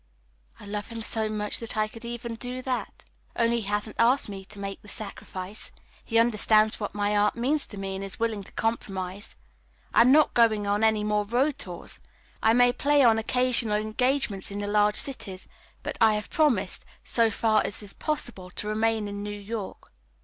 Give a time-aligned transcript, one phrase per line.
[0.59, 3.03] "I love him so much that I could do even that.
[3.35, 5.71] Only he hasn't asked me to make the sacrifice.
[6.03, 9.35] He understands what my art means to me, and is willing to compromise.
[9.93, 11.99] I am not going on any more road tours.
[12.41, 15.47] I may play an occasional engagement in the large cities,
[15.83, 19.91] but I have promised, so far as is possible, to remain in New York."